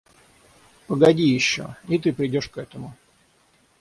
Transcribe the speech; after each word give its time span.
Погоди 0.87 1.27
еще, 1.27 1.75
и 1.87 1.99
ты 1.99 2.11
придешь 2.11 2.49
к 2.49 2.57
этому. 2.57 2.95